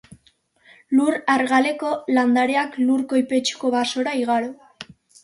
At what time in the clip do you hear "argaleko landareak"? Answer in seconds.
1.33-2.79